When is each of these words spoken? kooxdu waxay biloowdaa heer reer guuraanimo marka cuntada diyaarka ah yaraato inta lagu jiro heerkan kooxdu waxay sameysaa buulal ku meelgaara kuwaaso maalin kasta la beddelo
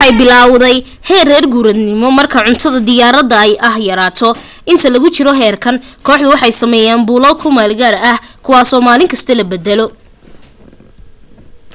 kooxdu 0.01 0.17
waxay 0.19 0.19
biloowdaa 0.19 0.75
heer 1.09 1.25
reer 1.31 1.45
guuraanimo 1.53 2.07
marka 2.19 2.37
cuntada 2.47 2.79
diyaarka 2.87 3.37
ah 3.67 3.75
yaraato 3.89 4.27
inta 4.71 4.87
lagu 4.95 5.07
jiro 5.15 5.31
heerkan 5.41 5.75
kooxdu 6.07 6.27
waxay 6.33 6.53
sameysaa 6.63 7.03
buulal 7.09 7.33
ku 7.41 7.47
meelgaara 7.57 8.13
kuwaaso 8.45 8.75
maalin 8.87 9.11
kasta 9.13 9.33
la 9.39 9.45
beddelo 9.51 9.85